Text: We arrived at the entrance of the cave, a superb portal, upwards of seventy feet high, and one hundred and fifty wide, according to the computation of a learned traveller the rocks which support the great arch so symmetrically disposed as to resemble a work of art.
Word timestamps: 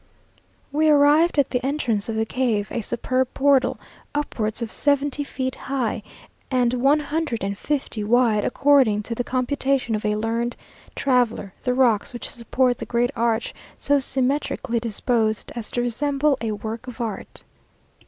We 0.71 0.89
arrived 0.89 1.37
at 1.37 1.51
the 1.51 1.63
entrance 1.63 2.09
of 2.09 2.15
the 2.15 2.25
cave, 2.25 2.69
a 2.71 2.81
superb 2.81 3.31
portal, 3.35 3.79
upwards 4.15 4.63
of 4.63 4.71
seventy 4.71 5.23
feet 5.23 5.53
high, 5.53 6.01
and 6.49 6.73
one 6.73 7.01
hundred 7.01 7.43
and 7.43 7.55
fifty 7.55 8.03
wide, 8.03 8.43
according 8.43 9.03
to 9.03 9.13
the 9.13 9.23
computation 9.23 9.93
of 9.93 10.03
a 10.03 10.15
learned 10.15 10.55
traveller 10.95 11.53
the 11.61 11.75
rocks 11.75 12.13
which 12.15 12.31
support 12.31 12.79
the 12.79 12.87
great 12.87 13.11
arch 13.15 13.53
so 13.77 13.99
symmetrically 13.99 14.79
disposed 14.79 15.51
as 15.55 15.69
to 15.69 15.81
resemble 15.81 16.35
a 16.41 16.53
work 16.53 16.87
of 16.87 16.99
art. 16.99 17.43